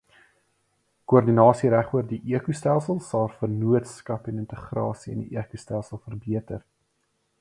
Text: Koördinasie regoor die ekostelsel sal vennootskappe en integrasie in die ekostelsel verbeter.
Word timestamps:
Koördinasie 1.11 1.69
regoor 1.73 2.07
die 2.13 2.19
ekostelsel 2.39 3.03
sal 3.09 3.27
vennootskappe 3.41 4.33
en 4.33 4.41
integrasie 4.45 5.15
in 5.17 5.23
die 5.27 5.41
ekostelsel 5.43 6.03
verbeter. 6.09 6.67